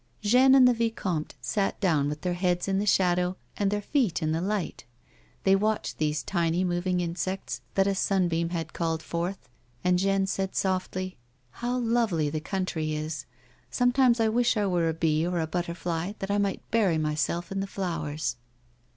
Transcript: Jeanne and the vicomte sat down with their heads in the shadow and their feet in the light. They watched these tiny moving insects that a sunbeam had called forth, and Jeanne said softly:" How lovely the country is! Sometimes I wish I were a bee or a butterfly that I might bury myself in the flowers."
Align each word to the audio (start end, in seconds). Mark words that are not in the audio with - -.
Jeanne 0.23 0.55
and 0.55 0.67
the 0.67 0.73
vicomte 0.73 1.35
sat 1.41 1.79
down 1.79 2.09
with 2.09 2.21
their 2.21 2.33
heads 2.33 2.67
in 2.67 2.79
the 2.79 2.87
shadow 2.87 3.37
and 3.57 3.69
their 3.69 3.83
feet 3.83 4.19
in 4.23 4.31
the 4.31 4.41
light. 4.41 4.83
They 5.43 5.55
watched 5.55 5.99
these 5.99 6.23
tiny 6.23 6.63
moving 6.63 6.99
insects 7.01 7.61
that 7.75 7.85
a 7.85 7.93
sunbeam 7.93 8.49
had 8.49 8.73
called 8.73 9.03
forth, 9.03 9.47
and 9.83 9.99
Jeanne 9.99 10.25
said 10.25 10.55
softly:" 10.55 11.17
How 11.61 11.77
lovely 11.77 12.31
the 12.31 12.39
country 12.41 12.93
is! 12.95 13.27
Sometimes 13.69 14.19
I 14.19 14.27
wish 14.27 14.57
I 14.57 14.65
were 14.65 14.89
a 14.89 14.93
bee 14.95 15.23
or 15.27 15.39
a 15.39 15.45
butterfly 15.45 16.13
that 16.17 16.31
I 16.31 16.39
might 16.39 16.67
bury 16.71 16.97
myself 16.97 17.51
in 17.51 17.59
the 17.59 17.67
flowers." 17.67 18.37